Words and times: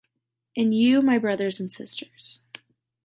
and 0.57 0.73
you, 0.73 0.99
my 1.03 1.19
brothers 1.19 1.59
and 1.59 1.71
sisters 1.71 2.41